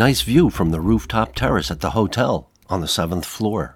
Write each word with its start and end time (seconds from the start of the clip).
Nice 0.00 0.22
view 0.22 0.48
from 0.48 0.70
the 0.70 0.80
rooftop 0.80 1.34
terrace 1.34 1.70
at 1.70 1.80
the 1.80 1.90
hotel 1.90 2.50
on 2.70 2.80
the 2.80 2.88
seventh 2.88 3.26
floor. 3.26 3.74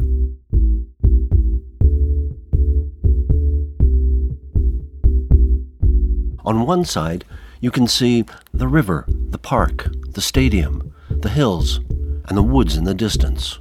On 6.47 6.65
one 6.67 6.87
side, 6.87 7.27
you 7.61 7.71
can 7.71 7.87
see 7.87 8.25
the 8.55 8.67
river, 8.67 9.05
the 9.07 9.37
park, 9.37 9.91
the 10.13 10.23
stadium, 10.23 10.95
the 11.11 11.29
hills, 11.29 11.81
and 12.25 12.39
the 12.39 12.43
woods 12.43 12.79
in 12.79 12.85
the 12.85 12.95
distance. 12.95 13.59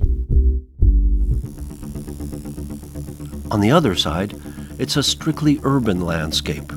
On 3.52 3.60
the 3.60 3.72
other 3.72 3.94
side, 3.94 4.40
it's 4.80 4.96
a 4.96 5.04
strictly 5.04 5.60
urban 5.64 6.00
landscape 6.00 6.72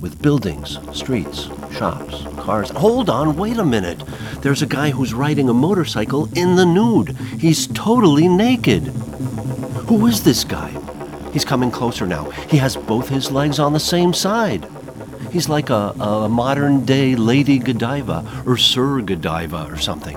with 0.00 0.20
buildings, 0.20 0.80
streets, 0.92 1.48
shops, 1.72 2.24
cars. 2.38 2.70
Hold 2.70 3.10
on, 3.10 3.36
wait 3.36 3.58
a 3.58 3.64
minute. 3.64 4.02
There's 4.42 4.62
a 4.62 4.66
guy 4.66 4.90
who's 4.90 5.14
riding 5.14 5.48
a 5.48 5.54
motorcycle 5.54 6.28
in 6.36 6.56
the 6.56 6.66
nude. 6.66 7.16
He's 7.38 7.66
totally 7.68 8.28
naked. 8.28 8.84
Who 9.88 10.06
is 10.06 10.22
this 10.22 10.44
guy? 10.44 10.70
He's 11.32 11.44
coming 11.44 11.70
closer 11.70 12.06
now. 12.06 12.30
He 12.50 12.56
has 12.58 12.76
both 12.76 13.08
his 13.08 13.30
legs 13.30 13.58
on 13.58 13.72
the 13.72 13.80
same 13.80 14.12
side. 14.12 14.66
He's 15.30 15.48
like 15.48 15.70
a, 15.70 15.94
a 16.00 16.28
modern 16.28 16.84
day 16.84 17.14
Lady 17.14 17.58
Godiva 17.58 18.24
or 18.46 18.56
Sir 18.56 19.00
Godiva 19.02 19.66
or 19.68 19.76
something. 19.76 20.16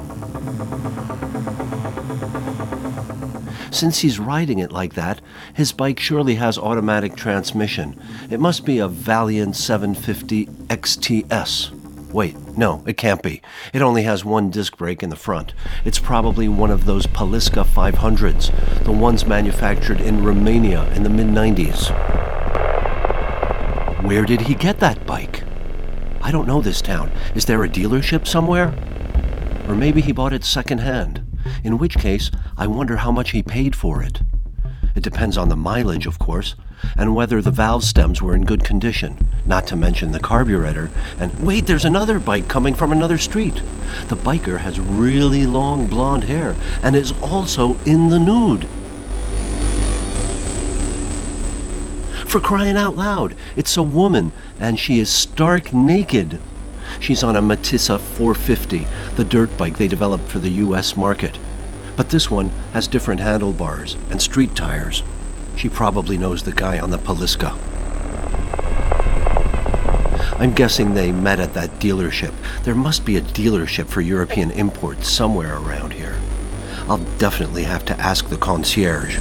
Since 3.72 4.00
he's 4.00 4.20
riding 4.20 4.60
it 4.60 4.74
like 4.74 4.96
that, 4.96 5.22
his 5.54 5.72
bike 5.72 5.98
surely 5.98 6.36
has 6.36 6.58
automatic 6.58 7.16
transmission. 7.16 7.98
It 8.30 8.42
must 8.42 8.66
be 8.66 8.80
a 8.80 8.88
Valiant 8.90 9.56
750 9.56 10.46
XTS. 10.46 12.12
Wait, 12.12 12.36
no, 12.58 12.84
it 12.86 12.98
can't 12.98 13.24
be. 13.24 13.42
It 13.72 13.82
only 13.82 14.04
has 14.04 14.26
one 14.26 14.50
disc 14.50 14.76
brake 14.76 15.02
in 15.02 15.10
the 15.10 15.16
front. 15.16 15.54
It's 15.86 16.00
probably 16.00 16.50
one 16.50 16.70
of 16.70 16.84
those 16.84 17.08
Poliska 17.08 17.64
500s, 17.64 18.84
the 18.84 18.92
ones 18.92 19.26
manufactured 19.26 20.02
in 20.02 20.22
Romania 20.22 20.92
in 20.92 21.04
the 21.04 21.10
mid 21.10 21.28
90s. 21.28 21.90
Where 24.04 24.26
did 24.26 24.42
he 24.42 24.54
get 24.54 24.82
that 24.82 25.06
bike? 25.06 25.44
I 26.22 26.32
don't 26.32 26.48
know 26.48 26.62
this 26.62 26.82
town. 26.82 27.10
Is 27.36 27.46
there 27.46 27.64
a 27.64 27.70
dealership 27.70 28.28
somewhere? 28.28 28.74
Or 29.70 29.76
maybe 29.76 30.02
he 30.02 30.12
bought 30.12 30.34
it 30.34 30.44
secondhand 30.44 31.31
in 31.64 31.78
which 31.78 31.98
case 31.98 32.32
I 32.58 32.68
wonder 32.68 32.98
how 32.98 33.12
much 33.12 33.32
he 33.32 33.44
paid 33.44 33.76
for 33.76 34.02
it. 34.02 34.22
It 34.96 35.04
depends 35.04 35.38
on 35.38 35.50
the 35.50 35.56
mileage, 35.56 36.06
of 36.06 36.20
course, 36.20 36.56
and 36.98 37.16
whether 37.16 37.42
the 37.42 37.52
valve 37.52 37.84
stems 37.84 38.22
were 38.22 38.36
in 38.36 38.44
good 38.44 38.64
condition, 38.64 39.18
not 39.46 39.68
to 39.68 39.76
mention 39.76 40.12
the 40.12 40.20
carburetor. 40.20 40.92
And 41.20 41.34
wait, 41.40 41.66
there's 41.66 41.86
another 41.86 42.20
bike 42.20 42.48
coming 42.48 42.74
from 42.74 42.92
another 42.92 43.18
street. 43.18 43.62
The 44.08 44.16
biker 44.16 44.60
has 44.60 44.80
really 44.80 45.46
long 45.46 45.88
blonde 45.88 46.26
hair 46.26 46.56
and 46.84 46.96
is 46.96 47.14
also 47.22 47.78
in 47.86 48.10
the 48.10 48.20
nude. 48.20 48.68
For 52.28 52.40
crying 52.40 52.78
out 52.78 52.96
loud, 52.96 53.36
it's 53.56 53.76
a 53.76 53.84
woman, 53.84 54.32
and 54.60 54.80
she 54.80 55.00
is 55.00 55.10
stark 55.10 55.74
naked. 55.74 56.40
She's 57.02 57.24
on 57.24 57.36
a 57.36 57.42
Matissa 57.42 58.00
450, 58.00 58.86
the 59.16 59.24
dirt 59.24 59.58
bike 59.58 59.78
they 59.78 59.88
developed 59.88 60.30
for 60.30 60.38
the 60.38 60.50
US 60.50 60.96
market. 60.96 61.40
But 61.96 62.12
this 62.12 62.30
one 62.30 62.50
has 62.74 62.88
different 62.88 63.22
handlebars 63.22 63.98
and 64.12 64.22
street 64.22 64.56
tires. 64.56 65.02
She 65.56 65.68
probably 65.68 66.16
knows 66.16 66.44
the 66.44 66.52
guy 66.52 66.80
on 66.80 66.92
the 66.92 67.00
Poliska. 67.00 67.58
I'm 70.40 70.54
guessing 70.54 70.94
they 70.94 71.12
met 71.12 71.40
at 71.40 71.56
that 71.56 71.80
dealership. 71.80 72.34
There 72.64 72.76
must 72.76 73.04
be 73.04 73.18
a 73.18 73.22
dealership 73.22 73.88
for 73.88 74.02
European 74.02 74.52
imports 74.52 75.10
somewhere 75.10 75.58
around 75.58 75.94
here. 75.94 76.20
I'll 76.88 77.04
definitely 77.18 77.64
have 77.64 77.84
to 77.86 78.00
ask 78.00 78.30
the 78.30 78.38
concierge. 78.38 79.18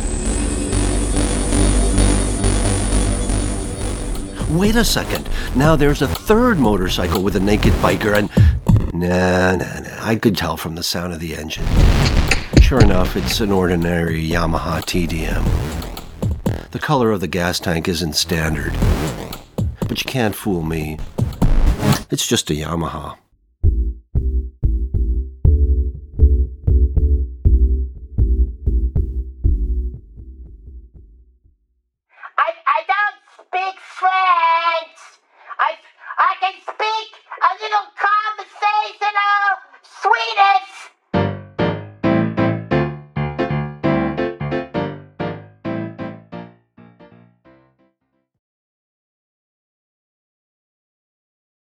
Wait 4.50 4.74
a 4.74 4.84
second. 4.84 5.28
Now 5.54 5.76
there's 5.76 6.02
a 6.02 6.08
third 6.08 6.58
motorcycle 6.58 7.22
with 7.22 7.36
a 7.36 7.40
naked 7.40 7.72
biker 7.74 8.16
and. 8.16 8.28
Nah, 8.92 9.54
nah, 9.56 9.80
nah. 9.80 9.96
I 10.00 10.16
could 10.16 10.36
tell 10.36 10.56
from 10.56 10.74
the 10.74 10.82
sound 10.82 11.12
of 11.12 11.20
the 11.20 11.36
engine. 11.36 11.64
Sure 12.60 12.80
enough, 12.80 13.16
it's 13.16 13.40
an 13.40 13.52
ordinary 13.52 14.28
Yamaha 14.28 14.82
TDM. 14.82 15.44
The 16.72 16.78
color 16.80 17.12
of 17.12 17.20
the 17.20 17.28
gas 17.28 17.60
tank 17.60 17.86
isn't 17.88 18.14
standard. 18.14 18.72
But 19.86 20.04
you 20.04 20.10
can't 20.10 20.34
fool 20.34 20.62
me. 20.62 20.98
It's 22.10 22.26
just 22.26 22.50
a 22.50 22.54
Yamaha. 22.54 23.16
and 36.50 36.62
speak 36.62 37.10
a 37.46 37.52
little 37.62 37.86
conversational 37.94 39.46
Swedish. 39.82 40.69